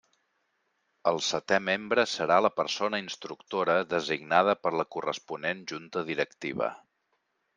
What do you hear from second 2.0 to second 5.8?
serà la persona instructora, designada per la corresponent